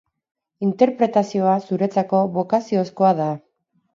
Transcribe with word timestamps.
Interpretazioa 0.67 1.51
zuretzako 1.67 2.21
bokaziozkoa 2.39 3.15
da. 3.23 3.31